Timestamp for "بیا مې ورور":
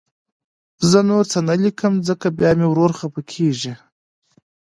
2.37-2.91